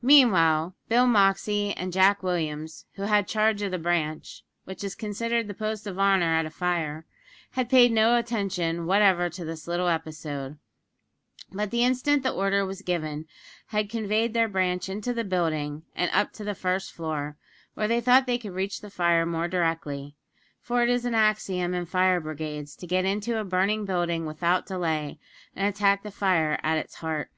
[0.00, 5.46] Meanwhile, Bill Moxey and Jack Williams, who had charge of the branch which is considered
[5.46, 7.04] the post of honour at a fire
[7.50, 10.58] had paid no attention whatever to this little episode;
[11.52, 13.26] but the instant the order was given,
[13.66, 17.36] had conveyed their branch into the building, and up to the first floor,
[17.74, 20.16] where they thought they could reach the fire more directly;
[20.62, 24.64] for it is an axiom in fire brigades to get into a burning building without
[24.64, 25.18] delay,
[25.54, 27.30] and attack the fire at its heart.